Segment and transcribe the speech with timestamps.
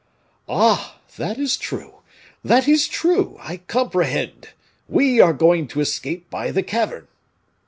[0.49, 0.97] "Ah!
[1.17, 1.97] that is true,
[2.43, 4.49] that is true; I comprehend.
[4.89, 7.07] We are going to escape by the cavern."